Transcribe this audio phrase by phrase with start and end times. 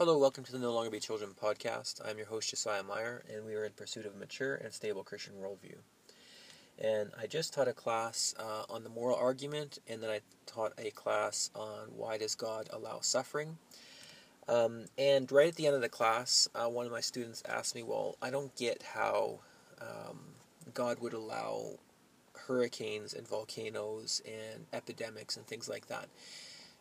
[0.00, 2.00] Hello, welcome to the No Longer Be Children podcast.
[2.08, 5.04] I'm your host, Josiah Meyer, and we are in pursuit of a mature and stable
[5.04, 5.76] Christian worldview.
[6.82, 10.72] And I just taught a class uh, on the moral argument, and then I taught
[10.78, 13.58] a class on why does God allow suffering.
[14.48, 17.74] Um, and right at the end of the class, uh, one of my students asked
[17.74, 19.40] me, Well, I don't get how
[19.82, 20.18] um,
[20.72, 21.72] God would allow
[22.46, 26.08] hurricanes and volcanoes and epidemics and things like that.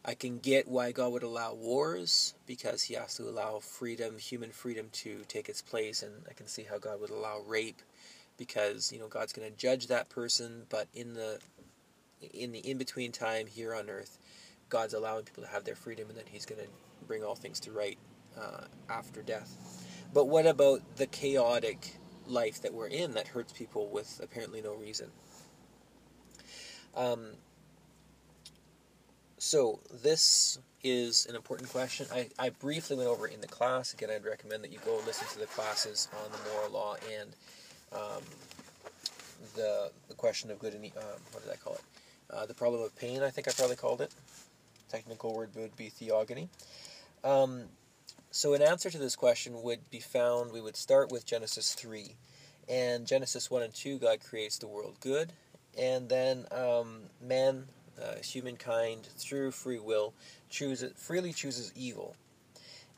[0.05, 4.51] I can get why God would allow wars because he has to allow freedom, human
[4.51, 7.81] freedom to take its place, and I can see how God would allow rape
[8.37, 11.39] because you know God's going to judge that person, but in the
[12.33, 14.17] in the in between time here on earth,
[14.69, 16.67] God's allowing people to have their freedom, and then He's going to
[17.05, 17.97] bring all things to right
[18.39, 19.85] uh, after death.
[20.13, 24.73] But what about the chaotic life that we're in that hurts people with apparently no
[24.73, 25.11] reason?
[26.95, 27.27] Um,
[29.39, 32.05] so this is an important question.
[32.13, 33.93] I, I briefly went over in the class.
[33.93, 37.29] Again, I'd recommend that you go listen to the classes on the moral law and
[37.91, 38.23] um,
[39.55, 41.81] the the question of good and um, what did I call it?
[42.29, 43.23] Uh, the problem of pain.
[43.23, 44.13] I think I probably called it.
[44.89, 46.49] Technical word would be theogony.
[47.23, 47.63] Um,
[48.31, 50.51] so an answer to this question would be found.
[50.51, 52.15] We would start with Genesis three,
[52.67, 53.97] and Genesis one and two.
[53.97, 55.33] God creates the world good,
[55.77, 57.65] and then um, man
[58.01, 60.13] uh, humankind through free will
[60.49, 62.15] chooses freely chooses evil,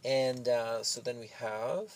[0.03, 1.91] and uh, so then we have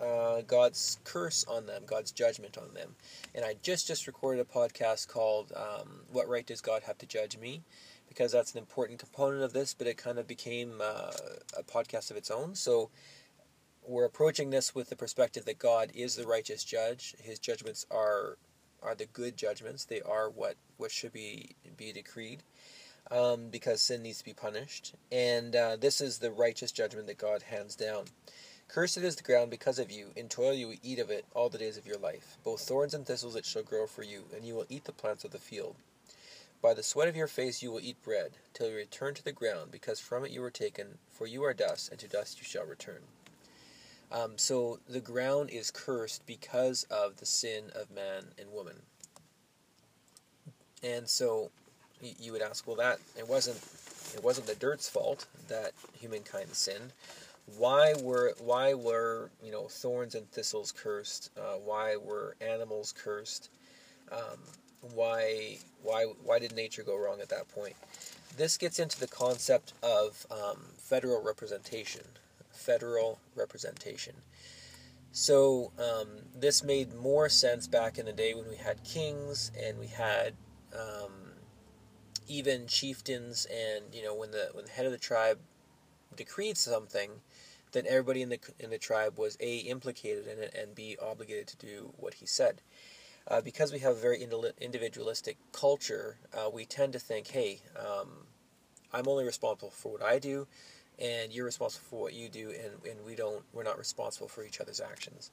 [0.00, 2.94] uh, God's curse on them, God's judgment on them.
[3.34, 7.06] And I just just recorded a podcast called um, "What Right Does God Have to
[7.06, 7.62] Judge Me?"
[8.08, 11.10] because that's an important component of this, but it kind of became uh,
[11.58, 12.54] a podcast of its own.
[12.54, 12.90] So
[13.86, 17.14] we're approaching this with the perspective that God is the righteous judge.
[17.22, 18.36] His judgments are
[18.82, 19.84] are the good judgments.
[19.84, 22.42] They are what, what should be be decreed,
[23.10, 24.94] um, because sin needs to be punished.
[25.10, 28.04] And uh, this is the righteous judgment that God hands down.
[28.68, 30.12] Cursed is the ground because of you.
[30.16, 32.38] In toil you will eat of it all the days of your life.
[32.42, 35.24] Both thorns and thistles it shall grow for you, and you will eat the plants
[35.24, 35.76] of the field.
[36.62, 39.32] By the sweat of your face you will eat bread, till you return to the
[39.32, 42.44] ground, because from it you were taken, for you are dust, and to dust you
[42.44, 43.02] shall return.
[44.12, 48.76] Um, so the ground is cursed because of the sin of man and woman.
[50.82, 51.50] And so
[52.18, 53.58] you would ask, well, that it wasn't
[54.14, 56.92] it wasn't the dirt's fault that humankind sinned.
[57.56, 61.30] Why were why were you know thorns and thistles cursed?
[61.38, 63.48] Uh, why were animals cursed?
[64.10, 64.38] Um,
[64.94, 67.76] why why why did nature go wrong at that point?
[68.36, 72.02] This gets into the concept of um, federal representation
[72.62, 74.14] federal representation.
[75.12, 79.78] So um, this made more sense back in the day when we had kings and
[79.78, 80.34] we had
[80.74, 81.12] um,
[82.26, 85.38] even chieftains, and you know when the when the head of the tribe
[86.16, 87.10] decreed something,
[87.72, 91.46] then everybody in the in the tribe was a implicated in it and b obligated
[91.48, 92.62] to do what he said.
[93.28, 94.26] Uh, because we have a very
[94.60, 98.26] individualistic culture, uh, we tend to think, hey, um,
[98.92, 100.48] I'm only responsible for what I do
[101.02, 104.44] and you're responsible for what you do, and, and we don't, we're not responsible for
[104.44, 105.30] each other's actions.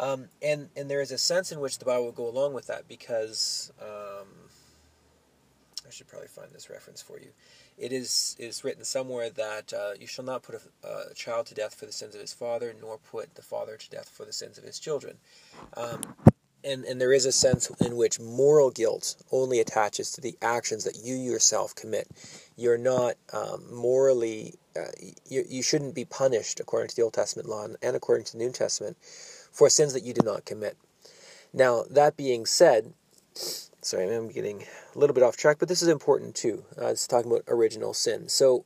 [0.00, 2.66] Um, and and there is a sense in which the Bible will go along with
[2.68, 4.28] that because um,
[5.86, 7.30] I should probably find this reference for you.
[7.76, 11.54] It is is written somewhere that uh, you shall not put a, a, child to
[11.54, 14.32] death for the sins of his father, nor put the father to death for the
[14.32, 15.16] sins of his children.
[15.76, 16.00] Um,
[16.68, 20.84] and and there is a sense in which moral guilt only attaches to the actions
[20.84, 22.08] that you yourself commit.
[22.56, 24.90] You're not um, morally uh,
[25.28, 28.38] you, you shouldn't be punished according to the Old Testament law and according to the
[28.38, 28.96] New Testament
[29.50, 30.76] for sins that you did not commit.
[31.52, 32.92] Now, that being said,
[33.34, 34.64] sorry, I'm getting
[34.94, 36.64] a little bit off track, but this is important too.
[36.80, 38.28] Uh, it's talking about original sin.
[38.28, 38.64] So,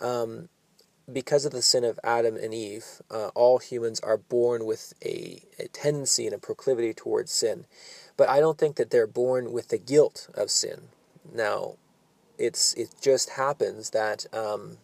[0.00, 0.48] um,
[1.12, 5.42] because of the sin of Adam and Eve, uh, all humans are born with a,
[5.58, 7.66] a tendency and a proclivity towards sin.
[8.16, 10.88] But I don't think that they're born with the guilt of sin.
[11.32, 11.74] Now,
[12.38, 14.78] it's it just happens that um,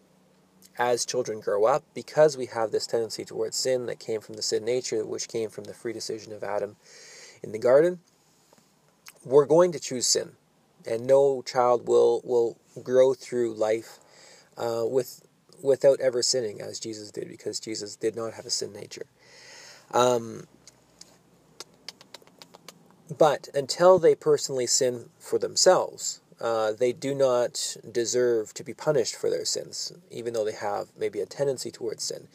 [0.78, 4.42] as children grow up, because we have this tendency towards sin that came from the
[4.42, 6.76] sin nature, which came from the free decision of Adam
[7.42, 8.00] in the garden,
[9.24, 10.32] we're going to choose sin.
[10.86, 13.98] And no child will, will grow through life
[14.56, 15.22] uh, with,
[15.62, 19.06] without ever sinning, as Jesus did, because Jesus did not have a sin nature.
[19.92, 20.46] Um,
[23.16, 29.14] but until they personally sin for themselves, uh, they do not deserve to be punished
[29.14, 32.28] for their sins, even though they have maybe a tendency towards sin.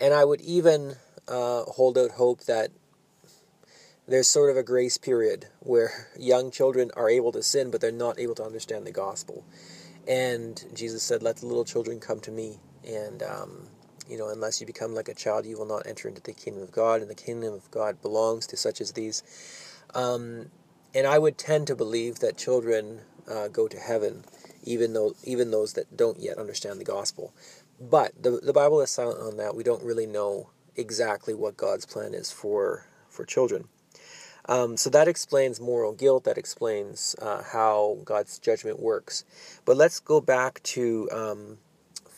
[0.00, 0.96] And I would even
[1.26, 2.70] uh, hold out hope that
[4.06, 7.90] there's sort of a grace period where young children are able to sin, but they're
[7.90, 9.44] not able to understand the gospel.
[10.06, 13.68] And Jesus said, "Let the little children come to me." And um,
[14.08, 16.62] you know, unless you become like a child, you will not enter into the kingdom
[16.62, 19.22] of God, and the kingdom of God belongs to such as these.
[19.94, 20.50] Um,
[20.94, 23.00] and I would tend to believe that children
[23.30, 24.24] uh, go to heaven,
[24.64, 27.34] even though even those that don't yet understand the gospel.
[27.80, 29.54] But the the Bible is silent on that.
[29.54, 33.68] We don't really know exactly what God's plan is for for children.
[34.48, 36.24] Um, so that explains moral guilt.
[36.24, 39.24] That explains uh, how God's judgment works.
[39.66, 41.58] But let's go back to um,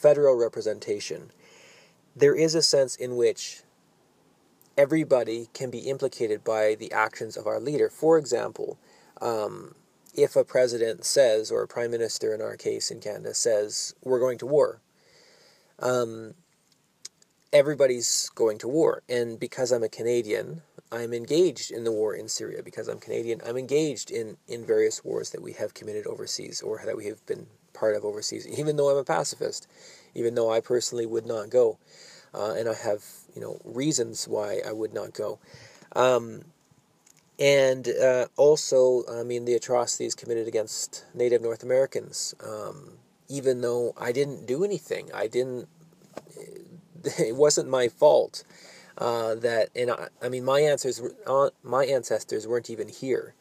[0.00, 1.30] federal representation.
[2.16, 3.62] There is a sense in which
[4.76, 7.90] everybody can be implicated by the actions of our leader.
[7.90, 8.78] For example,
[9.20, 9.74] um,
[10.14, 14.18] if a president says, or a prime minister in our case in Canada says, we're
[14.18, 14.80] going to war,
[15.78, 16.34] um,
[17.52, 19.02] everybody's going to war.
[19.08, 22.62] And because I'm a Canadian, I'm engaged in the war in Syria.
[22.62, 26.80] Because I'm Canadian, I'm engaged in, in various wars that we have committed overseas or
[26.84, 27.46] that we have been
[27.80, 29.66] part of overseas, even though I'm a pacifist,
[30.14, 31.78] even though I personally would not go.
[32.32, 33.02] Uh, and I have,
[33.34, 35.40] you know, reasons why I would not go.
[35.96, 36.42] Um,
[37.40, 42.34] and uh, also, I mean, the atrocities committed against Native North Americans.
[42.46, 42.98] Um,
[43.28, 45.66] even though I didn't do anything, I didn't
[47.18, 48.44] it wasn't my fault
[48.98, 53.34] uh, that, and I, I, mean, my answers, uh, my ancestors weren't even here.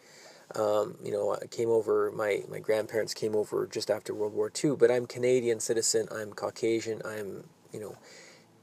[0.56, 2.12] Um, you know, I came over.
[2.12, 4.76] My my grandparents came over just after World War II.
[4.76, 6.08] But I'm Canadian citizen.
[6.12, 7.02] I'm Caucasian.
[7.06, 7.96] I'm you know,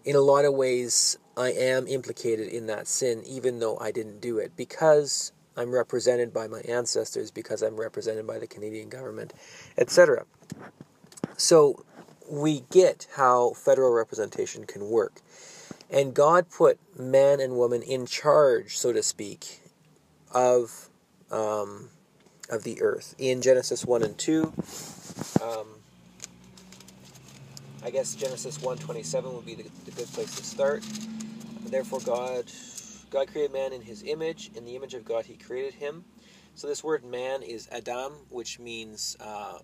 [0.05, 4.21] in a lot of ways, I am implicated in that sin, even though I didn't
[4.21, 9.33] do it, because I'm represented by my ancestors, because I'm represented by the Canadian government,
[9.79, 10.25] etc.
[11.37, 11.85] So
[12.29, 15.21] we get how federal representation can work.
[15.91, 19.61] And God put man and woman in charge, so to speak,
[20.33, 20.89] of
[21.31, 21.91] um,
[22.51, 23.15] of the earth.
[23.19, 24.53] In Genesis 1 and 2,
[25.43, 25.67] um,
[27.83, 30.85] I guess Genesis 1.27 would be the, the good place to start.
[31.67, 32.51] Therefore God
[33.11, 34.51] God created man in his image.
[34.55, 36.05] In the image of God he created him.
[36.55, 39.59] So this word man is Adam, which means uh,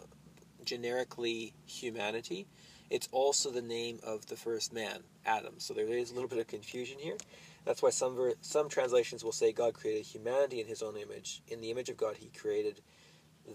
[0.64, 2.46] generically humanity.
[2.90, 5.54] It's also the name of the first man, Adam.
[5.58, 7.16] So there is a little bit of confusion here.
[7.64, 11.42] That's why some ver- some translations will say God created humanity in His own image.
[11.48, 12.80] In the image of God, He created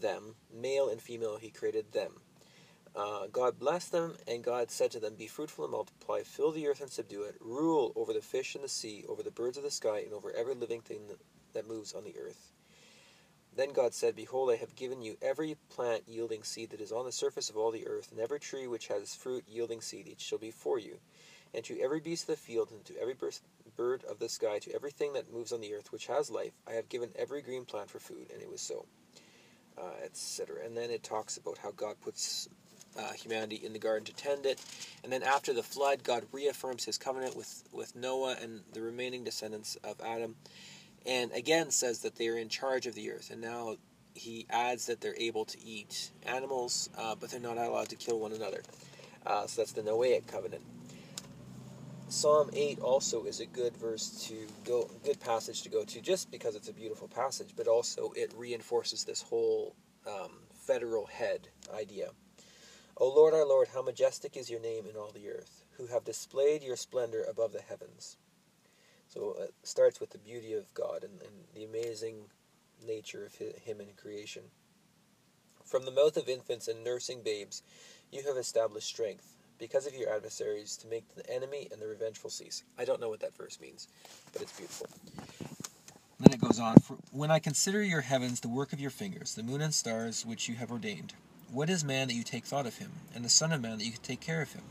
[0.01, 1.38] them, male and female.
[1.38, 2.21] He created them.
[2.95, 6.68] Uh, God blessed them, and God said to them, Be fruitful and multiply, fill the
[6.68, 9.63] earth and subdue it, rule over the fish in the sea, over the birds of
[9.63, 11.01] the sky, and over every living thing
[11.54, 12.54] that moves on the earth.
[13.56, 17.06] Then God said, Behold, I have given you every plant yielding seed that is on
[17.06, 20.21] the surface of all the earth, and every tree which has fruit yielding seed, each
[20.21, 21.00] shall be for you.
[21.54, 23.15] And to every beast of the field, and to every
[23.78, 26.74] bird of the sky, to everything that moves on the earth which has life, I
[26.74, 28.28] have given every green plant for food.
[28.34, 28.86] And it was so,
[29.78, 30.66] uh, etc.
[30.66, 32.50] And then it talks about how God puts
[32.98, 34.60] uh, humanity in the garden to tend it.
[35.04, 39.24] And then after the flood, God reaffirms his covenant with, with Noah and the remaining
[39.24, 40.36] descendants of Adam
[41.08, 43.32] and again says that they are in charge of the earth.
[43.32, 43.78] And now
[44.14, 48.20] he adds that they're able to eat animals, uh, but they're not allowed to kill
[48.20, 48.62] one another.
[49.26, 50.64] Uh, so that's the Noahic covenant.
[52.09, 56.31] Psalm 8 also is a good verse to go, good passage to go to, just
[56.31, 59.75] because it's a beautiful passage, but also it reinforces this whole
[60.07, 62.12] um, federal head idea.
[62.95, 66.06] O Lord, our Lord, how majestic is your name in all the earth, who have
[66.06, 68.15] displayed your splendor above the heavens.
[69.09, 72.16] So it starts with the beauty of God and, and the amazing
[72.85, 74.44] nature of Him in creation.
[75.66, 77.64] From the mouth of infants and nursing babes,
[78.14, 82.30] you have established strength because of your adversaries to make the enemy and the revengeful
[82.30, 82.64] cease.
[82.78, 83.87] I don't know what that verse means,
[84.33, 84.87] but it's beautiful.
[86.19, 86.76] Then it goes on
[87.11, 90.49] When I consider your heavens, the work of your fingers, the moon and stars which
[90.49, 91.14] you have ordained,
[91.52, 93.85] what is man that you take thought of him, and the Son of Man that
[93.85, 94.64] you take care of him?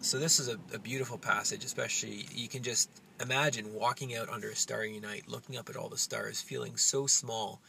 [0.00, 2.88] So this is a, a beautiful passage, especially you can just
[3.20, 7.06] imagine walking out under a starry night, looking up at all the stars, feeling so
[7.06, 7.60] small,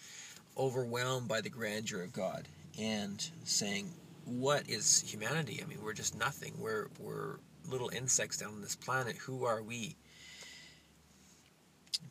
[0.57, 2.47] overwhelmed by the grandeur of God,
[2.79, 3.91] and saying,
[4.27, 5.61] "What is humanity?
[5.63, 6.53] I mean, we're just nothing.
[6.59, 9.15] We're we're little insects down on this planet.
[9.17, 9.95] Who are we?"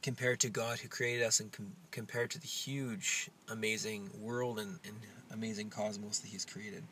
[0.03, 4.79] Compared to God who created us and com- compared to the huge, amazing world and,
[4.85, 4.97] and
[5.31, 6.83] amazing cosmos that He's created.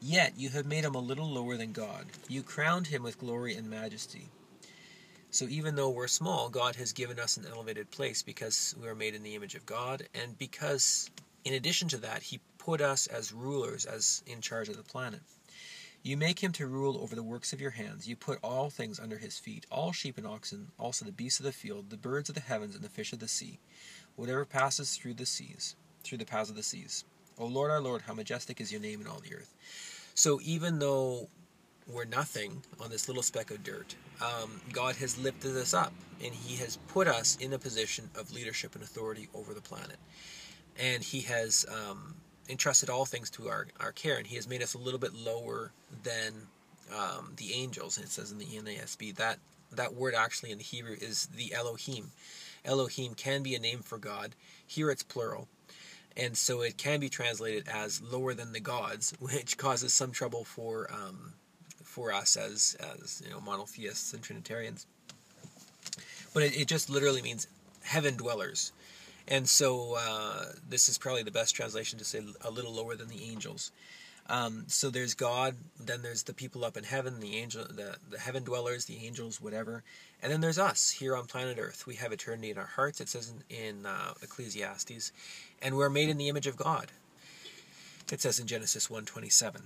[0.00, 2.06] Yet you have made him a little lower than God.
[2.28, 4.26] You crowned him with glory and majesty.
[5.30, 8.96] So even though we're small, God has given us an elevated place because we are
[8.96, 11.08] made in the image of God, and because,
[11.44, 15.20] in addition to that, He put us as rulers, as in charge of the planet.
[16.04, 18.08] You make him to rule over the works of your hands.
[18.08, 21.46] You put all things under his feet, all sheep and oxen, also the beasts of
[21.46, 23.58] the field, the birds of the heavens, and the fish of the sea,
[24.14, 27.04] whatever passes through the seas, through the paths of the seas.
[27.36, 29.54] O Lord our Lord, how majestic is your name in all the earth.
[30.14, 31.28] So even though
[31.88, 35.92] we're nothing on this little speck of dirt, um, God has lifted us up
[36.22, 39.96] and He has put us in a position of leadership and authority over the planet.
[40.78, 42.14] And He has um,
[42.48, 45.14] entrusted all things to our, our care, and He has made us a little bit
[45.14, 45.72] lower
[46.02, 46.32] than
[46.94, 47.96] um, the angels.
[47.96, 49.38] And it says in the NASB that
[49.74, 52.10] that word actually in the Hebrew is the Elohim.
[52.64, 54.34] Elohim can be a name for God.
[54.66, 55.48] Here it's plural.
[56.16, 60.44] And so it can be translated as lower than the gods, which causes some trouble
[60.44, 61.34] for um,
[61.82, 64.86] for us as as you know monotheists and Trinitarians.
[66.34, 67.46] But it, it just literally means
[67.82, 68.72] heaven dwellers.
[69.28, 73.08] And so uh, this is probably the best translation to say a little lower than
[73.08, 73.72] the angels.
[74.28, 78.18] Um, so there's God, then there's the people up in heaven, the angel, the, the
[78.18, 79.82] heaven dwellers, the angels, whatever,
[80.22, 81.86] and then there's us here on planet Earth.
[81.86, 83.00] We have eternity in our hearts.
[83.00, 85.12] It says in, in uh, Ecclesiastes,
[85.60, 86.92] and we're made in the image of God.
[88.12, 89.62] It says in Genesis 1:27,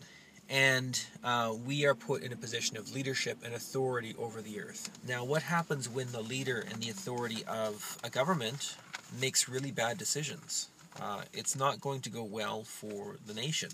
[0.48, 4.90] and uh, we are put in a position of leadership and authority over the earth.
[5.06, 8.76] Now, what happens when the leader and the authority of a government
[9.20, 10.68] makes really bad decisions?
[11.00, 13.70] Uh, it's not going to go well for the nation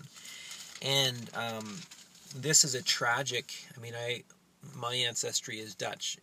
[0.83, 1.77] and um,
[2.35, 3.53] this is a tragic.
[3.75, 4.23] I mean, I
[4.75, 6.17] my ancestry is Dutch.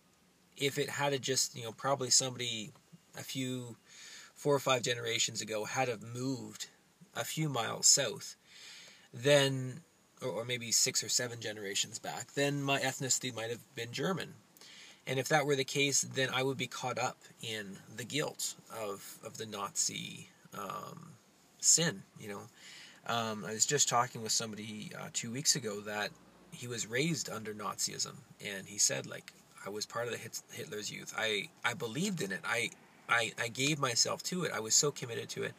[0.55, 2.71] If it had just you know probably somebody
[3.17, 3.75] a few
[4.35, 6.67] four or five generations ago had have moved
[7.15, 8.35] a few miles south,
[9.13, 9.81] then
[10.21, 14.33] or, or maybe six or seven generations back, then my ethnicity might have been German.
[15.07, 18.55] And if that were the case, then I would be caught up in the guilt
[18.71, 21.13] of, of the Nazi um,
[21.59, 22.41] sin, you know.
[23.07, 26.11] Um, I was just talking with somebody uh, two weeks ago that
[26.51, 29.33] he was raised under Nazism, and he said like
[29.65, 30.19] I was part of the
[30.51, 31.13] Hitler's youth.
[31.17, 32.41] I I believed in it.
[32.45, 32.69] I
[33.09, 34.51] I I gave myself to it.
[34.53, 35.53] I was so committed to it,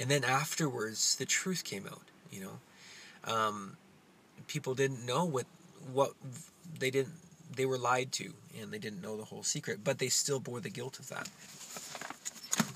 [0.00, 2.02] and then afterwards the truth came out.
[2.30, 2.58] You know,
[3.26, 3.76] um,
[4.46, 5.46] people didn't know what
[5.92, 6.12] what
[6.78, 7.14] they didn't
[7.54, 10.60] they were lied to, and they didn't know the whole secret, but they still bore
[10.60, 11.28] the guilt of that.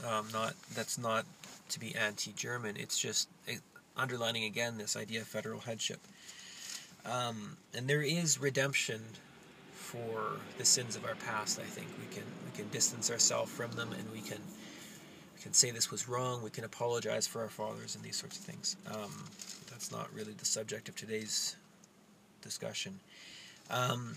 [0.07, 1.26] Um, not that's not
[1.71, 2.76] to be anti-German.
[2.76, 3.28] It's just
[3.97, 6.00] underlining again this idea of federal headship.
[7.04, 9.02] Um, and there is redemption
[9.73, 11.59] for the sins of our past.
[11.59, 14.38] I think we can we can distance ourselves from them, and we can
[15.35, 16.42] we can say this was wrong.
[16.42, 18.76] We can apologize for our fathers and these sorts of things.
[18.87, 19.12] Um,
[19.81, 21.57] that's not really the subject of today's
[22.43, 23.01] discussion.
[23.71, 24.17] Um,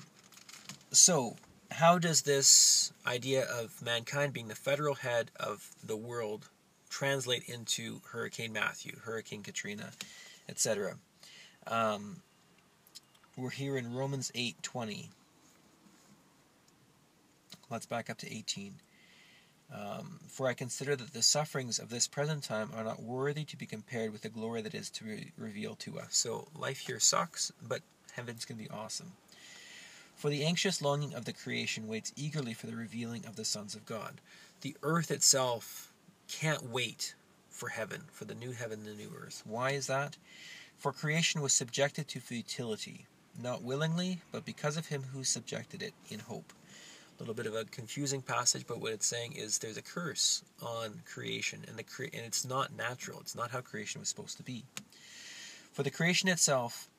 [0.91, 1.37] so,
[1.71, 6.49] how does this idea of mankind being the federal head of the world
[6.89, 9.91] translate into Hurricane Matthew, Hurricane Katrina,
[10.49, 10.97] etc.
[11.65, 12.17] Um,
[13.37, 15.11] we're here in Romans 8:20.
[17.69, 18.81] Let's back up to 18.
[19.73, 23.57] Um, For I consider that the sufferings of this present time are not worthy to
[23.57, 26.15] be compared with the glory that is to be revealed to us.
[26.15, 29.13] So life here sucks, but heaven's going to be awesome.
[30.15, 33.73] For the anxious longing of the creation waits eagerly for the revealing of the sons
[33.75, 34.21] of God.
[34.61, 35.91] The earth itself
[36.27, 37.15] can't wait
[37.49, 39.41] for heaven, for the new heaven and the new earth.
[39.45, 40.17] Why is that?
[40.77, 43.07] For creation was subjected to futility,
[43.41, 46.53] not willingly, but because of him who subjected it in hope.
[47.23, 51.03] Little bit of a confusing passage, but what it's saying is there's a curse on
[51.05, 53.21] creation, and the cre- and it's not natural.
[53.21, 54.65] It's not how creation was supposed to be.
[55.71, 56.89] For the creation itself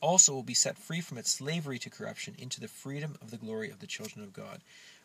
[0.00, 3.36] also will be set free from its slavery to corruption into the freedom of the
[3.36, 4.60] glory of the children of God.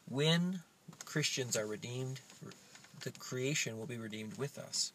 [0.09, 0.63] When
[1.05, 2.21] Christians are redeemed,
[3.01, 4.93] the creation will be redeemed with us.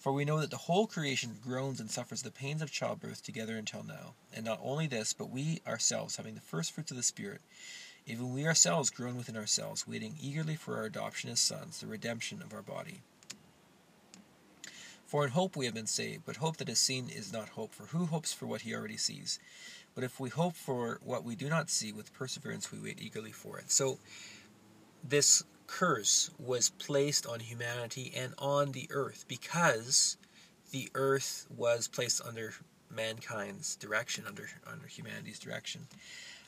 [0.00, 3.56] For we know that the whole creation groans and suffers the pains of childbirth together
[3.56, 4.14] until now.
[4.34, 7.40] And not only this, but we ourselves, having the first fruits of the Spirit,
[8.06, 12.42] even we ourselves groan within ourselves, waiting eagerly for our adoption as sons, the redemption
[12.42, 13.00] of our body.
[15.06, 17.72] For in hope we have been saved, but hope that is seen is not hope,
[17.72, 19.38] for who hopes for what he already sees?
[19.94, 23.32] But if we hope for what we do not see, with perseverance we wait eagerly
[23.32, 23.70] for it.
[23.70, 23.98] So,
[25.02, 30.16] this curse was placed on humanity and on the earth because
[30.72, 32.54] the earth was placed under
[32.90, 35.86] mankind's direction, under under humanity's direction.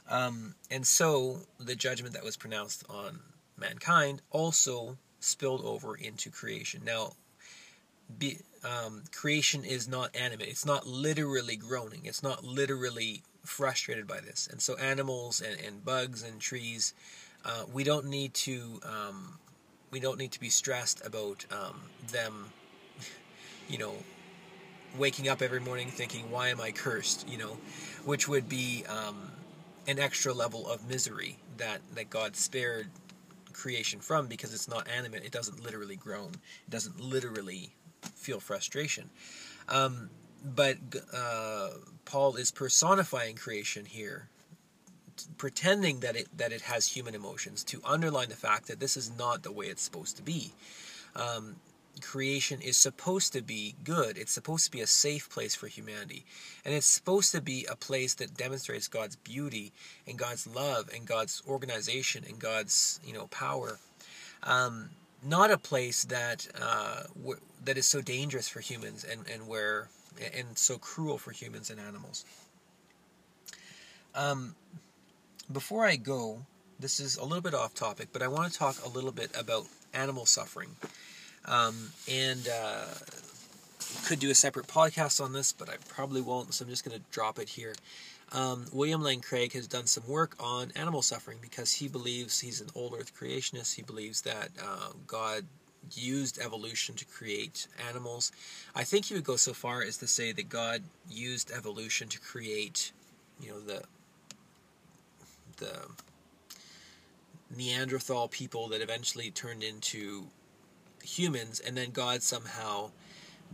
[0.09, 3.21] Um, and so the judgment that was pronounced on
[3.57, 6.83] mankind also spilled over into creation.
[6.85, 7.15] Now,
[8.19, 10.49] be, um, creation is not animate.
[10.49, 12.03] It's not literally groaning.
[12.05, 14.49] It's not literally frustrated by this.
[14.51, 16.95] And so animals and, and bugs and trees
[17.47, 19.39] uh, we don't need to um,
[19.93, 22.51] we don't need to be stressed about um, them,
[23.69, 23.95] you know,
[24.99, 27.59] waking up every morning thinking, "Why am I cursed?" You know,
[28.05, 29.31] which would be um,
[29.87, 32.89] an extra level of misery that that God spared
[33.53, 35.25] creation from because it's not animate.
[35.25, 36.33] It doesn't literally groan.
[36.67, 37.71] It doesn't literally
[38.15, 39.11] feel frustration.
[39.69, 40.11] Um,
[40.45, 40.77] but
[41.13, 41.71] uh,
[42.05, 44.29] Paul is personifying creation here,
[45.39, 49.11] pretending that it that it has human emotions to underline the fact that this is
[49.17, 50.53] not the way it's supposed to be.
[51.17, 51.57] Um,
[52.01, 54.19] creation is supposed to be good.
[54.19, 56.25] It's supposed to be a safe place for humanity.
[56.65, 59.73] And it's supposed to be a place that demonstrates God's beauty
[60.07, 63.79] and God's love and God's organization and God's, you know, power.
[64.43, 64.91] Um,
[65.23, 69.89] not a place that uh, w- that is so dangerous for humans and, and where
[70.37, 72.25] and so cruel for humans and animals.
[74.15, 74.55] Um,
[75.53, 76.47] before I go,
[76.79, 79.31] this is a little bit off topic, but I want to talk a little bit
[79.39, 80.77] about animal suffering.
[81.47, 82.85] Um, and uh,
[84.07, 86.97] could do a separate podcast on this, but I probably won't, so I'm just going
[86.97, 87.75] to drop it here.
[88.33, 92.61] Um, William Lane Craig has done some work on animal suffering because he believes he's
[92.61, 93.77] an old earth creationist.
[93.77, 95.45] He believes that uh, God
[95.95, 98.33] used evolution to create animals.
[98.75, 102.21] I think he would go so far as to say that God used evolution to
[102.21, 102.91] create,
[103.41, 103.83] you know, the
[105.59, 105.87] the
[107.57, 110.27] Neanderthal people that eventually turned into
[111.07, 112.91] humans, and then God somehow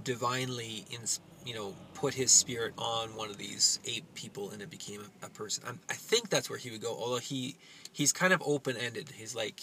[0.04, 1.00] divinely, in,
[1.44, 5.26] you know, put His spirit on one of these ape people, and it became a,
[5.26, 5.64] a person.
[5.66, 6.97] I'm, i think that's where he would go.
[6.97, 7.56] Although he
[7.92, 9.11] he's kind of open ended.
[9.14, 9.61] He's like,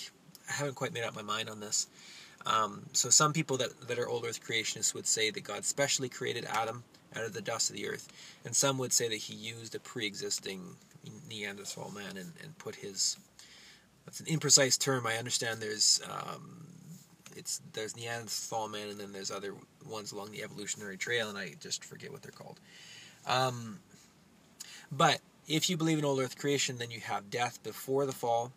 [0.50, 1.88] I haven't quite made up my mind on this.
[2.46, 6.10] Um, so some people that that are old Earth creationists would say that God specially
[6.10, 6.84] created Adam
[7.16, 8.08] out of the dust of the earth,
[8.46, 10.62] and some would say that He used a pre-existing
[11.30, 13.18] Neanderthal man and, and put his
[14.06, 15.06] that's an imprecise term.
[15.06, 16.66] I understand there's um,
[17.40, 19.54] it's there's Neanderthal man and then there's other
[19.90, 22.60] ones along the evolutionary trail, and I just forget what they're called.
[23.26, 23.80] Um,
[24.92, 28.52] but if you believe in old Earth creation, then you have death before the fall,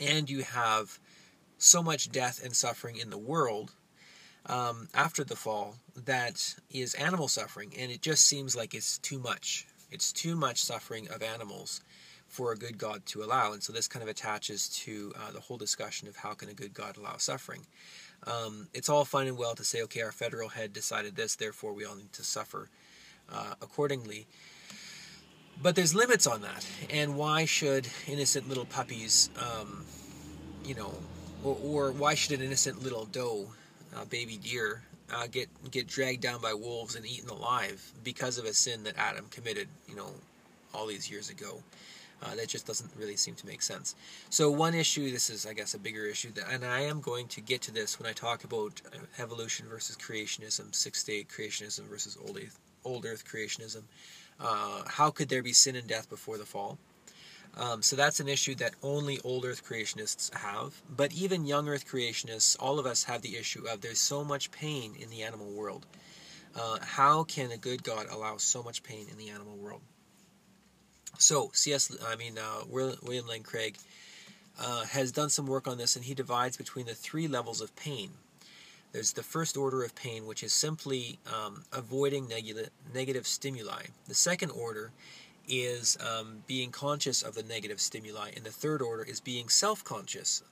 [0.00, 0.98] and you have
[1.58, 3.72] so much death and suffering in the world
[4.46, 9.18] um, after the fall that is animal suffering, and it just seems like it's too
[9.18, 9.66] much.
[9.90, 11.82] It's too much suffering of animals
[12.32, 13.52] for a good God to allow.
[13.52, 16.54] And so this kind of attaches to uh, the whole discussion of how can a
[16.54, 17.60] good God allow suffering.
[18.26, 21.74] Um, it's all fine and well to say, okay, our federal head decided this, therefore
[21.74, 22.70] we all need to suffer
[23.30, 24.26] uh, accordingly.
[25.62, 26.66] But there's limits on that.
[26.88, 29.84] And why should innocent little puppies, um,
[30.64, 30.94] you know,
[31.44, 33.46] or, or, why should an innocent little doe,
[33.94, 38.46] uh, baby deer, uh, get get dragged down by wolves and eaten alive because of
[38.46, 40.12] a sin that Adam committed, you know,
[40.72, 41.62] all these years ago?
[42.22, 43.96] Uh, that just doesn't really seem to make sense.
[44.30, 47.26] So one issue, this is I guess a bigger issue, that, and I am going
[47.28, 52.16] to get to this when I talk about uh, evolution versus creationism, six-day creationism versus
[52.24, 53.82] old earth, old earth creationism.
[54.40, 56.78] Uh, how could there be sin and death before the fall?
[57.56, 60.80] Um, so that's an issue that only old earth creationists have.
[60.88, 64.50] But even young earth creationists, all of us have the issue of there's so much
[64.50, 65.86] pain in the animal world.
[66.54, 69.82] Uh, how can a good God allow so much pain in the animal world?
[71.18, 71.96] So C.S.
[72.06, 73.76] I mean uh, William Lane Craig
[74.60, 77.74] uh, has done some work on this, and he divides between the three levels of
[77.76, 78.10] pain.
[78.92, 83.84] There's the first order of pain, which is simply um, avoiding negative negative stimuli.
[84.06, 84.92] The second order
[85.48, 90.42] is um, being conscious of the negative stimuli, and the third order is being self-conscious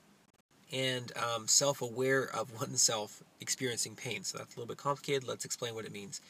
[0.72, 4.24] and um, self-aware of oneself experiencing pain.
[4.24, 5.26] So that's a little bit complicated.
[5.26, 6.20] Let's explain what it means.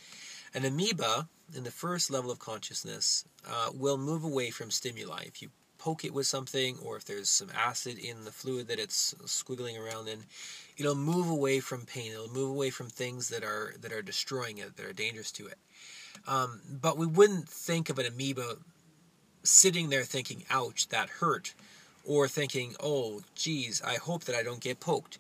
[0.55, 5.25] An amoeba, in the first level of consciousness, uh, will move away from stimuli.
[5.27, 8.79] If you poke it with something, or if there's some acid in the fluid that
[8.79, 10.25] it's squiggling around in,
[10.77, 12.13] it'll move away from pain.
[12.13, 15.47] It'll move away from things that are that are destroying it, that are dangerous to
[15.47, 15.59] it.
[16.27, 18.57] Um, but we wouldn't think of an amoeba
[19.43, 21.55] sitting there thinking, "Ouch, that hurt,"
[22.05, 25.19] or thinking, "Oh, geez, I hope that I don't get poked."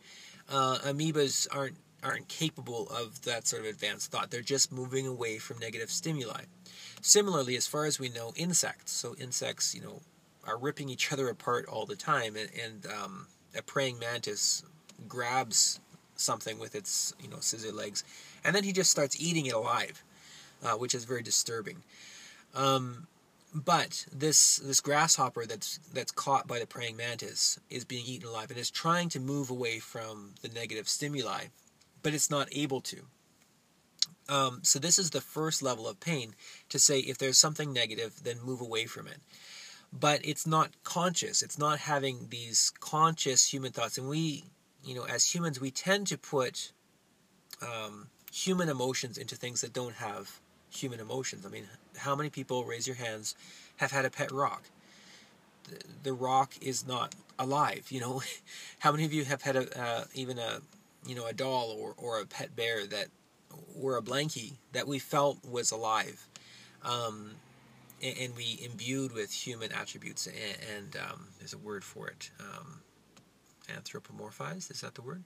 [0.49, 4.31] Uh, amoebas aren't aren't capable of that sort of advanced thought.
[4.31, 6.45] They're just moving away from negative stimuli.
[7.03, 8.93] Similarly, as far as we know, insects.
[8.93, 10.01] So insects, you know,
[10.47, 14.63] are ripping each other apart all the time, and, and um, a praying mantis
[15.09, 15.81] grabs
[16.17, 18.05] something with its you know scissor legs,
[18.45, 20.03] and then he just starts eating it alive,
[20.63, 21.83] uh, which is very disturbing.
[22.55, 23.07] Um,
[23.53, 28.51] but this this grasshopper that's that's caught by the praying mantis is being eaten alive
[28.51, 31.47] and is trying to move away from the negative stimuli
[32.03, 33.03] but it's not able to.
[34.29, 36.35] Um, so this is the first level of pain
[36.69, 39.19] to say if there's something negative, then move away from it.
[39.93, 41.43] But it's not conscious.
[41.43, 43.99] It's not having these conscious human thoughts.
[43.99, 44.45] And we,
[44.85, 46.71] you know, as humans, we tend to put
[47.61, 50.39] um, human emotions into things that don't have
[50.73, 51.45] human emotions.
[51.45, 53.35] I mean, how many people, raise your hands,
[53.79, 54.63] have had a pet rock?
[55.65, 58.23] The, the rock is not alive, you know.
[58.79, 60.61] how many of you have had a, uh, even a
[61.07, 63.07] you know, a doll or, or a pet bear that
[63.75, 66.27] were a blankie that we felt was alive,
[66.85, 67.33] um,
[68.03, 70.27] and, and, we imbued with human attributes.
[70.27, 70.37] And,
[70.77, 72.31] and um, there's a word for it.
[72.41, 72.81] Um,
[73.69, 75.23] anthropomorphized is that the word?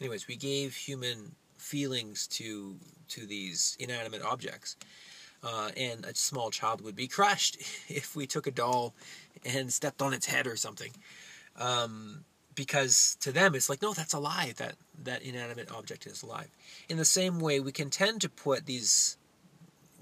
[0.00, 2.76] Anyways, we gave human feelings to
[3.08, 4.76] to these inanimate objects.
[5.42, 7.56] Uh, and a small child would be crushed
[7.88, 8.94] if we took a doll
[9.44, 10.90] and stepped on its head or something.
[11.56, 12.24] Um,
[12.56, 16.48] because to them it's like no that's alive that that inanimate object is alive.
[16.88, 19.16] In the same way we can tend to put these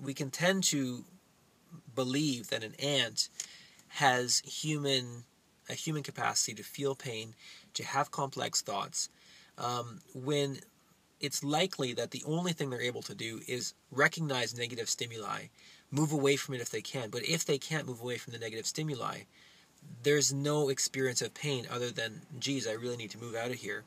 [0.02, 1.04] we can tend to
[1.94, 3.28] believe that an ant
[3.88, 5.24] has human
[5.68, 7.34] a human capacity to feel pain
[7.74, 9.08] to have complex thoughts
[9.58, 10.58] um, when
[11.20, 15.44] it's likely that the only thing they're able to do is recognize negative stimuli
[15.94, 17.08] move away from it if they can.
[17.08, 19.20] But if they can't move away from the negative stimuli
[20.02, 23.56] there's no experience of pain other than, geez, I really need to move out of
[23.56, 23.84] here.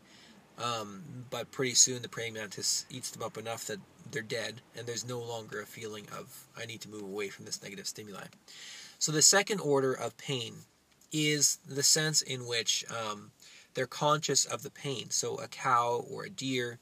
[0.58, 3.80] Um, but pretty soon the praying mantis eats them up enough that
[4.12, 7.46] they're dead, and there's no longer a feeling of, I need to move away from
[7.46, 8.26] this negative stimuli.
[8.98, 10.54] So the second order of pain
[11.12, 13.32] is the sense in which um,
[13.76, 15.12] they're conscious of the pain.
[15.12, 16.80] So a cow or a deer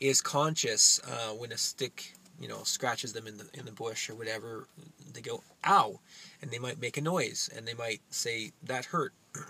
[0.00, 4.08] is conscious uh, when a stick you know scratches them in the in the bush
[4.08, 4.66] or whatever
[5.12, 6.00] they go ow
[6.40, 9.12] and they might make a noise and they might say that hurt.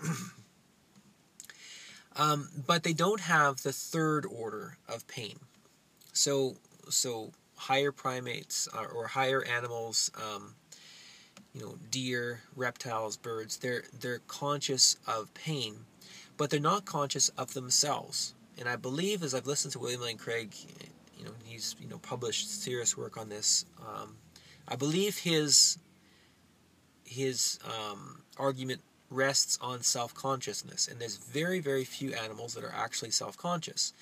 [2.15, 5.39] Um, but they don't have the third order of pain.
[6.11, 6.57] So
[6.89, 10.55] so higher primates or, uh, or higher animals um,
[11.53, 15.75] you know deer reptiles birds they're they're conscious of pain
[16.37, 18.33] but they're not conscious of themselves.
[18.57, 20.53] And i believe as i've listened to william lane craig
[21.19, 23.65] you know he's you know published serious work on this.
[23.79, 24.15] Um,
[24.67, 25.77] I believe his
[27.03, 32.73] his um, argument rests on self consciousness, and there's very very few animals that are
[32.73, 33.93] actually self conscious.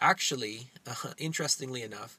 [0.00, 2.18] Actually, uh, interestingly enough,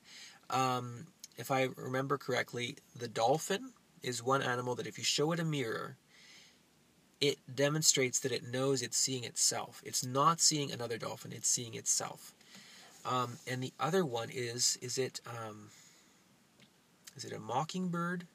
[0.49, 1.07] um,
[1.37, 5.45] if I remember correctly, the dolphin is one animal that if you show it a
[5.45, 5.97] mirror,
[7.21, 9.81] it demonstrates that it knows it's seeing itself.
[9.85, 12.33] It's not seeing another dolphin, it's seeing itself.
[13.05, 15.69] Um, and the other one is is it um,
[17.15, 18.27] is it a mockingbird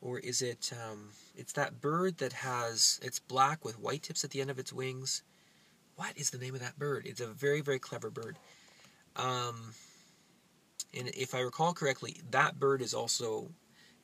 [0.00, 4.30] or is it um, it's that bird that has it's black with white tips at
[4.30, 5.22] the end of its wings.
[5.96, 7.06] What is the name of that bird?
[7.06, 8.38] It's a very very clever bird.
[9.16, 9.74] Um,
[10.96, 13.50] and if I recall correctly, that bird is also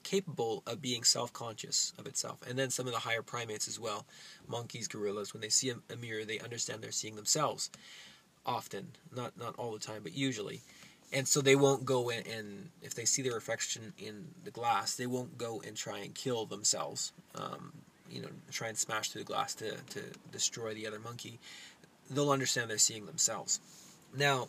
[0.03, 2.41] capable of being self-conscious of itself.
[2.49, 4.05] And then some of the higher primates as well,
[4.49, 7.71] monkeys, gorillas, when they see a, a mirror, they understand they're seeing themselves
[8.47, 10.61] often, not not all the time, but usually.
[11.13, 14.95] And so they won't go in and if they see the reflection in the glass,
[14.95, 17.13] they won't go and try and kill themselves.
[17.35, 17.73] Um,
[18.11, 20.01] you know, try and smash through the glass to, to
[20.31, 21.39] destroy the other monkey.
[22.11, 23.61] They'll understand they're seeing themselves.
[24.17, 24.49] Now,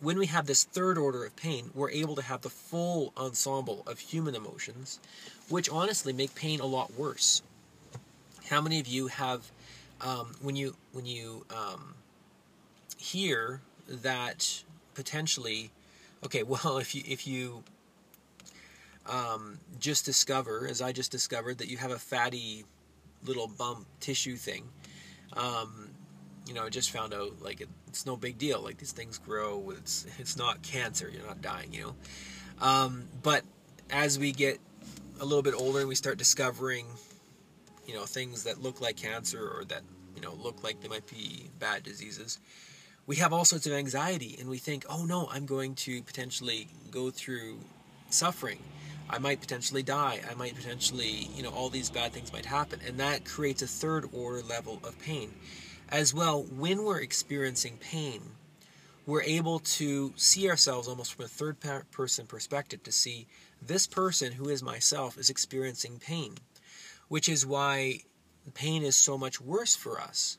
[0.00, 3.82] when we have this third order of pain, we're able to have the full ensemble
[3.86, 5.00] of human emotions,
[5.48, 7.42] which honestly make pain a lot worse.
[8.48, 9.50] How many of you have,
[10.00, 11.94] um, when you when you um,
[12.98, 15.70] hear that potentially,
[16.24, 17.64] okay, well, if you if you
[19.06, 22.64] um, just discover, as I just discovered, that you have a fatty
[23.24, 24.64] little bump tissue thing,
[25.32, 25.88] um,
[26.46, 28.60] you know, I just found out like it, it's no big deal.
[28.60, 29.70] Like these things grow.
[29.76, 31.10] It's it's not cancer.
[31.12, 31.72] You're not dying.
[31.72, 33.44] You know, um, but
[33.90, 34.58] as we get
[35.20, 36.86] a little bit older and we start discovering,
[37.86, 39.82] you know, things that look like cancer or that
[40.14, 42.38] you know look like they might be bad diseases,
[43.08, 46.68] we have all sorts of anxiety and we think, oh no, I'm going to potentially
[46.90, 47.58] go through
[48.10, 48.58] suffering.
[49.08, 50.20] I might potentially die.
[50.30, 52.80] I might potentially, you know, all these bad things might happen.
[52.86, 55.32] And that creates a third order level of pain.
[55.88, 58.20] As well, when we're experiencing pain,
[59.06, 61.56] we're able to see ourselves almost from a third
[61.90, 63.26] person perspective to see
[63.62, 66.34] this person who is myself is experiencing pain,
[67.08, 68.00] which is why
[68.52, 70.36] pain is so much worse for us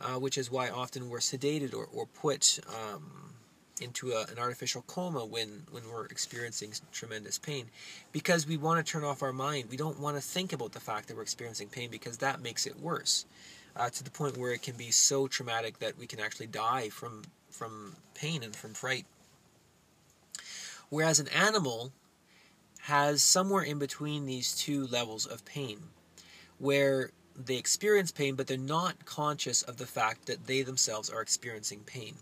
[0.00, 3.34] uh, which is why often we're sedated or, or put um,
[3.80, 7.66] into a, an artificial coma when, when we're experiencing tremendous pain
[8.12, 9.68] because we want to turn off our mind.
[9.70, 12.66] We don't want to think about the fact that we're experiencing pain because that makes
[12.66, 13.26] it worse
[13.76, 16.88] uh, to the point where it can be so traumatic that we can actually die
[16.88, 19.06] from, from pain and from fright.
[20.90, 21.92] Whereas an animal
[22.82, 25.78] has somewhere in between these two levels of pain
[26.58, 31.20] where they experience pain, but they're not conscious of the fact that they themselves are
[31.20, 32.14] experiencing pain.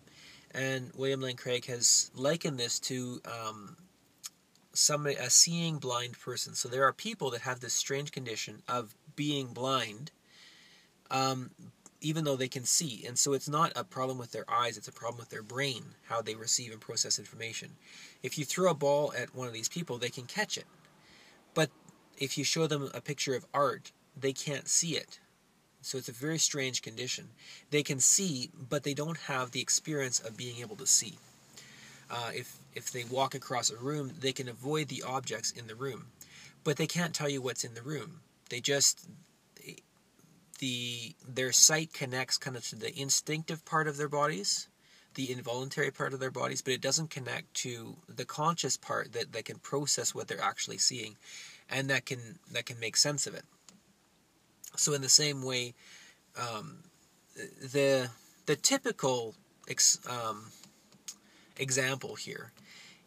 [0.55, 3.77] And William Lane Craig has likened this to um,
[4.73, 6.55] somebody, a seeing blind person.
[6.55, 10.11] So there are people that have this strange condition of being blind,
[11.11, 11.51] um,
[12.01, 13.05] even though they can see.
[13.07, 15.85] And so it's not a problem with their eyes, it's a problem with their brain,
[16.09, 17.71] how they receive and process information.
[18.23, 20.67] If you throw a ball at one of these people, they can catch it.
[21.55, 21.71] But
[22.19, 25.19] if you show them a picture of art, they can't see it.
[25.81, 27.29] So it's a very strange condition.
[27.71, 31.19] They can see, but they don't have the experience of being able to see.
[32.11, 35.75] Uh, if if they walk across a room, they can avoid the objects in the
[35.75, 36.07] room,
[36.63, 38.21] but they can't tell you what's in the room.
[38.51, 39.09] They just
[40.63, 44.69] the their sight connects kind of to the instinctive part of their bodies,
[45.15, 49.33] the involuntary part of their bodies, but it doesn't connect to the conscious part that,
[49.33, 51.17] that can process what they're actually seeing
[51.69, 53.45] and that can that can make sense of it.
[54.77, 55.75] So in the same way,
[56.37, 56.79] um,
[57.35, 58.11] the
[58.47, 59.35] the typical
[59.69, 60.47] ex, um,
[61.59, 62.53] example here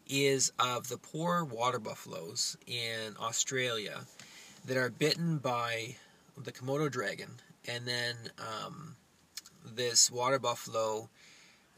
[0.08, 4.00] is of the poor water buffaloes in Australia
[4.64, 5.96] that are bitten by
[6.36, 7.30] the Komodo dragon,
[7.68, 8.96] and then um,
[9.64, 11.08] this water buffalo,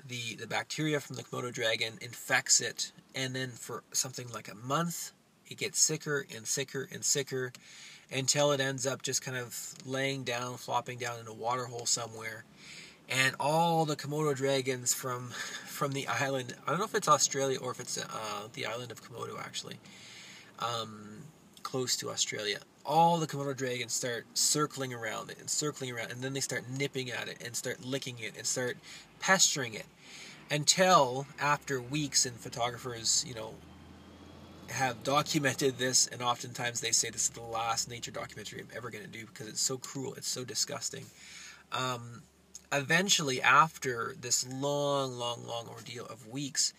[0.07, 4.55] the the bacteria from the Komodo dragon infects it, and then for something like a
[4.55, 5.13] month,
[5.49, 7.53] it gets sicker and sicker and sicker,
[8.11, 11.87] until it ends up just kind of laying down, flopping down in a water hole
[11.87, 12.45] somewhere.
[13.09, 15.31] And all the Komodo dragons from
[15.67, 18.91] from the island, I don't know if it's Australia or if it's uh, the island
[18.91, 19.79] of Komodo actually,
[20.59, 21.23] um,
[21.63, 22.59] close to Australia.
[22.85, 26.65] All the Komodo dragons start circling around it and circling around, and then they start
[26.69, 28.79] nipping at it and start licking it and start
[29.21, 29.87] pestering it
[30.51, 33.55] until after weeks and photographers, you know,
[34.71, 38.91] have documented this, and oftentimes they say this is the last nature documentary I'm ever
[38.91, 41.07] going to do because it's so cruel, it's so disgusting.
[41.73, 42.23] Um,
[42.73, 46.73] eventually, after this long, long, long ordeal of weeks,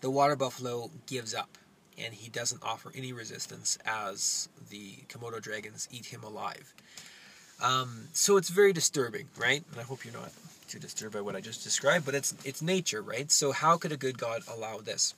[0.00, 1.58] the water buffalo gives up
[1.98, 6.74] and he doesn't offer any resistance as the Komodo dragons eat him alive.
[7.62, 9.64] Um, so it's very disturbing, right?
[9.72, 10.32] And I hope you're not
[10.68, 13.30] too disturbed by what I just described, but it's it's nature, right?
[13.30, 15.14] So how could a good God allow this?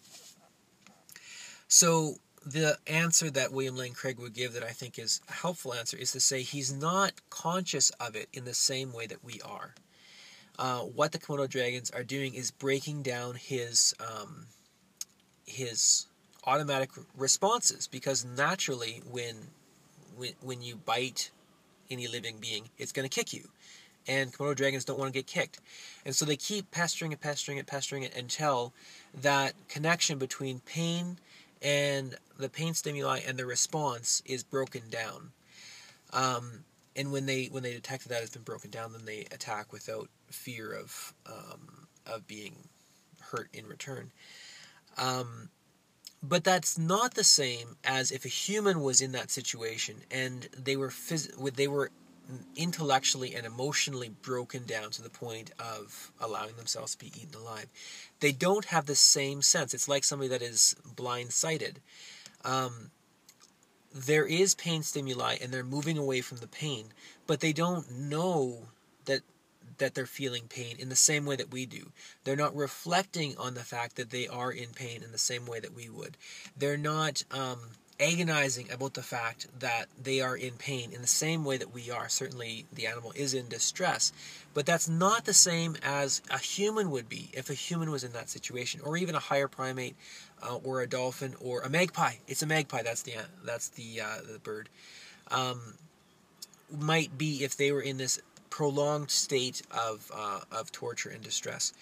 [1.68, 5.74] So the answer that William Lane Craig would give that I think is a helpful
[5.74, 9.40] answer is to say he's not conscious of it in the same way that we
[9.42, 9.74] are.
[10.59, 14.46] Uh, what the Komodo dragons are doing is breaking down his um,
[15.46, 16.07] his
[16.44, 19.37] automatic responses because naturally when
[20.16, 21.31] when when you bite
[21.90, 23.48] any living being, it's going to kick you.
[24.07, 25.61] And Komodo dragons don't want to get kicked.
[26.07, 28.72] And so they keep pestering it, pestering it, pestering it until
[29.14, 31.18] that connection between pain
[31.62, 35.33] and the pain stimuli and the response is broken down.
[36.12, 36.64] Um,
[36.97, 40.09] and when they when they detect that it's been broken down, then they attack without
[40.31, 42.55] fear of um, of being
[43.21, 44.11] hurt in return.
[44.97, 45.51] Um,
[46.23, 50.77] but that's not the same as if a human was in that situation and they
[50.77, 51.90] were phys- they were
[52.56, 57.66] intellectually and emotionally broken down to the point of allowing themselves to be eaten alive.
[58.20, 59.72] They don't have the same sense.
[59.72, 61.76] It's like somebody that is blindsided.
[62.44, 62.90] Um,
[63.94, 66.88] there is pain stimuli and they're moving away from the pain,
[67.26, 68.68] but they don't know
[69.06, 69.22] that
[69.78, 71.92] that they're feeling pain in the same way that we do.
[72.24, 75.60] They're not reflecting on the fact that they are in pain in the same way
[75.60, 76.16] that we would.
[76.56, 77.58] They're not um,
[78.00, 81.90] agonizing about the fact that they are in pain in the same way that we
[81.90, 82.08] are.
[82.08, 84.12] Certainly, the animal is in distress,
[84.54, 88.12] but that's not the same as a human would be if a human was in
[88.12, 89.96] that situation, or even a higher primate,
[90.42, 92.14] uh, or a dolphin, or a magpie.
[92.26, 92.82] It's a magpie.
[92.82, 94.68] That's the that's the uh, the bird.
[95.30, 95.74] Um,
[96.76, 101.72] might be if they were in this prolonged state of uh, of torture and distress.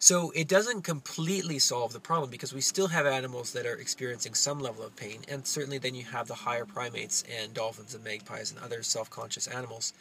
[0.00, 4.34] So it doesn't completely solve the problem because we still have animals that are experiencing
[4.34, 8.04] some level of pain, and certainly then you have the higher primates and dolphins and
[8.04, 9.92] magpies and other self-conscious animals.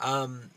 [0.00, 0.50] Um,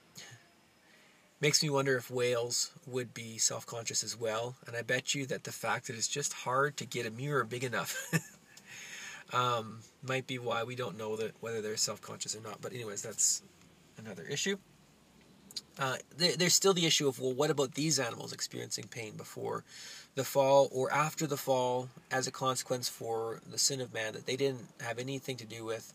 [1.42, 5.46] makes me wonder if whales would be self-conscious as well, and I bet you that
[5.46, 7.98] the fact that it's just hard to get a mirror big enough
[9.34, 12.62] um, might be why we don't know that whether they're self-conscious or not.
[12.62, 13.42] But anyways, that's
[13.98, 14.58] another issue.
[15.78, 19.64] Uh, there, there's still the issue of well, what about these animals experiencing pain before
[20.16, 24.26] the fall or after the fall as a consequence for the sin of man that
[24.26, 25.94] they didn't have anything to do with?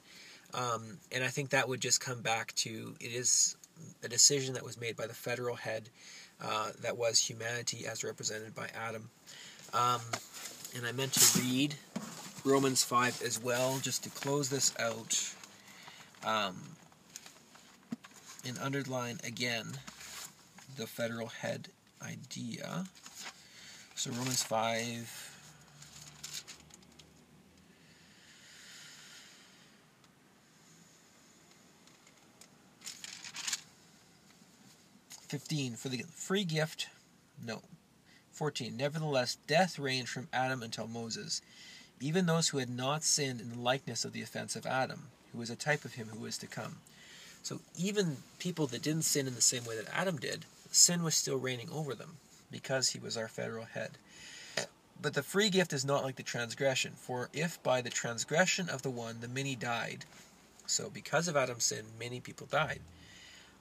[0.53, 3.57] Um, and I think that would just come back to it is
[4.03, 5.89] a decision that was made by the federal head
[6.43, 9.11] uh, that was humanity as represented by Adam.
[9.73, 10.01] Um,
[10.77, 11.75] and I meant to read
[12.45, 15.35] Romans 5 as well, just to close this out.
[16.25, 16.57] Um,
[18.47, 19.67] and underline again
[20.77, 21.69] the federal head
[22.03, 22.85] idea.
[23.95, 25.31] So Romans 5.
[35.31, 35.75] 15.
[35.77, 36.89] For the free gift,
[37.41, 37.63] no.
[38.33, 38.77] 14.
[38.77, 41.41] Nevertheless, death reigned from Adam until Moses,
[42.01, 45.39] even those who had not sinned in the likeness of the offense of Adam, who
[45.39, 46.79] was a type of him who was to come.
[47.43, 51.15] So even people that didn't sin in the same way that Adam did, sin was
[51.15, 52.17] still reigning over them
[52.51, 53.93] because he was our federal head.
[55.03, 58.83] But the free gift is not like the transgression, for if by the transgression of
[58.83, 60.05] the one the many died,
[60.67, 62.81] so because of Adam's sin, many people died.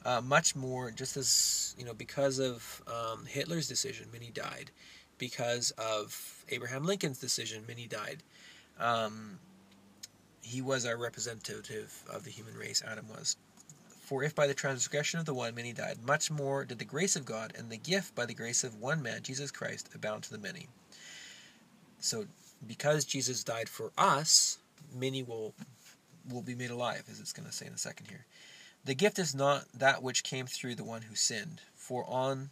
[0.06, 4.70] Uh, much more, just as, you know, because of um, Hitler's decision, many died.
[5.18, 8.24] Because of Abraham Lincoln's decision, many died.
[8.80, 9.40] Um,
[10.42, 13.36] he was our representative of the human race, Adam was.
[14.10, 17.16] For if by the transgression of the one many died, much more did the grace
[17.16, 20.32] of God and the gift by the grace of one man, Jesus Christ, abound to
[20.32, 20.68] the many.
[22.00, 22.26] So,
[22.66, 24.58] because Jesus died for us,
[24.92, 25.54] many will
[26.28, 28.26] will be made alive, as it's going to say in a second here.
[28.84, 32.50] The gift is not that which came through the one who sinned, for on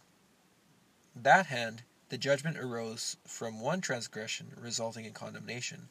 [1.16, 5.88] that hand the judgment arose from one transgression, resulting in condemnation.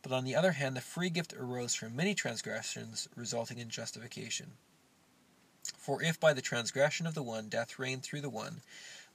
[0.00, 4.52] But on the other hand, the free gift arose from many transgressions, resulting in justification.
[5.78, 8.62] For if by the transgression of the one death reigned through the one,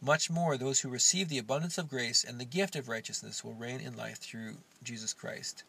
[0.02, 3.54] much more those who receive the abundance of grace and the gift of righteousness will
[3.54, 5.64] reign in life through Jesus Christ.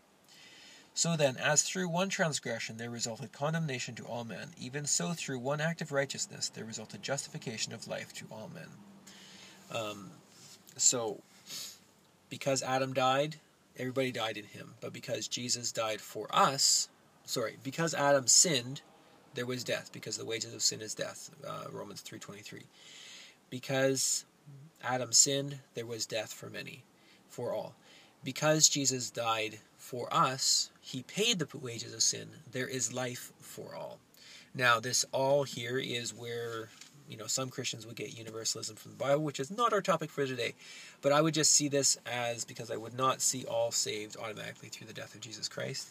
[0.94, 5.38] So then, as through one transgression there resulted condemnation to all men, even so through
[5.38, 8.68] one act of righteousness there resulted justification of life to all men.
[9.70, 10.10] Um,
[10.76, 11.20] so,
[12.28, 13.36] because Adam died,
[13.78, 14.74] everybody died in him.
[14.80, 16.88] But because Jesus died for us,
[17.24, 18.82] sorry, because Adam sinned,
[19.38, 21.30] there was death, because the wages of sin is death.
[21.46, 22.66] Uh, Romans three twenty three.
[23.50, 24.24] Because
[24.82, 26.82] Adam sinned, there was death for many,
[27.28, 27.76] for all.
[28.24, 33.76] Because Jesus died for us, he paid the wages of sin, there is life for
[33.76, 34.00] all.
[34.56, 36.70] Now, this all here is where
[37.08, 40.10] you know some Christians would get universalism from the Bible, which is not our topic
[40.10, 40.54] for today.
[41.00, 44.68] But I would just see this as because I would not see all saved automatically
[44.68, 45.90] through the death of Jesus Christ.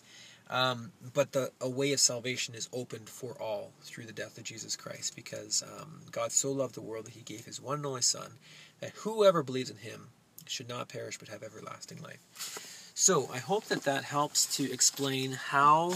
[0.49, 4.43] Um, but the a way of salvation is opened for all through the death of
[4.43, 7.85] Jesus Christ, because um, God so loved the world that He gave His one and
[7.85, 8.31] only Son,
[8.79, 10.09] that whoever believes in Him
[10.45, 12.91] should not perish but have everlasting life.
[12.95, 15.93] So I hope that that helps to explain how,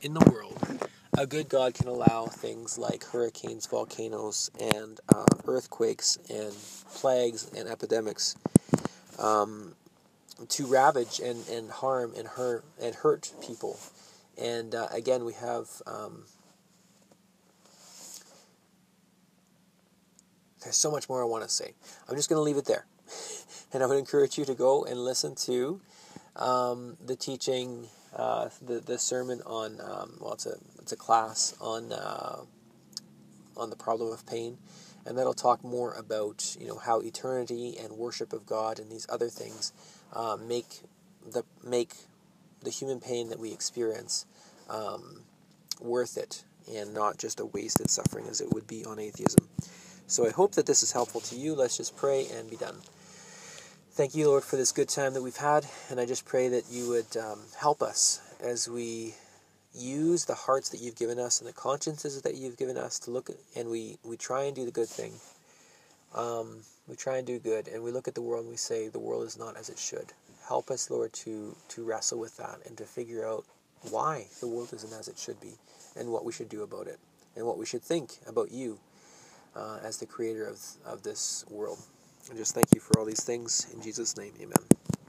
[0.00, 0.58] in the world,
[1.16, 6.54] a good God can allow things like hurricanes, volcanoes, and uh, earthquakes, and
[6.94, 8.36] plagues and epidemics
[9.18, 9.74] um,
[10.48, 13.78] to ravage and, and harm and hurt and hurt people.
[14.40, 16.24] And uh, again, we have um,
[20.62, 21.74] there's so much more I want to say.
[22.08, 22.86] I'm just going to leave it there,
[23.72, 25.80] and I would encourage you to go and listen to
[26.36, 31.54] um, the teaching, uh, the the sermon on um, well, it's a it's a class
[31.60, 32.40] on uh,
[33.56, 34.58] on the problem of pain,
[35.04, 39.06] and that'll talk more about you know how eternity and worship of God and these
[39.10, 39.72] other things
[40.12, 40.82] uh, make
[41.32, 41.94] the make
[42.62, 44.26] the human pain that we experience
[44.68, 45.22] um,
[45.80, 49.48] worth it and not just a wasted suffering as it would be on atheism.
[50.06, 51.54] So I hope that this is helpful to you.
[51.54, 52.76] Let's just pray and be done.
[53.92, 56.64] Thank you, Lord, for this good time that we've had, and I just pray that
[56.70, 59.14] you would um, help us as we
[59.74, 63.10] use the hearts that you've given us and the consciences that you've given us to
[63.10, 65.12] look at, and we, we try and do the good thing.
[66.14, 68.88] Um, we try and do good, and we look at the world and we say
[68.88, 70.12] the world is not as it should.
[70.48, 73.44] Help us, Lord, to to wrestle with that and to figure out
[73.90, 75.54] why the world isn't as it should be,
[75.96, 76.98] and what we should do about it,
[77.36, 78.78] and what we should think about you
[79.54, 81.78] uh, as the creator of of this world.
[82.28, 84.99] And just thank you for all these things in Jesus' name, Amen.